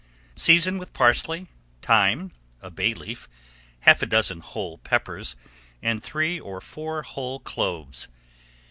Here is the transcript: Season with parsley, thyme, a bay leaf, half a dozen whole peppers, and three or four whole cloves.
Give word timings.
Season 0.35 0.79
with 0.79 0.93
parsley, 0.93 1.45
thyme, 1.83 2.31
a 2.59 2.71
bay 2.71 2.91
leaf, 2.95 3.29
half 3.81 4.01
a 4.01 4.07
dozen 4.07 4.39
whole 4.39 4.79
peppers, 4.79 5.35
and 5.79 6.01
three 6.01 6.39
or 6.39 6.59
four 6.59 7.03
whole 7.03 7.39
cloves. 7.39 8.07